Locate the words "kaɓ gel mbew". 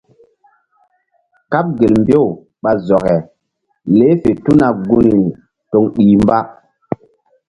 1.51-2.25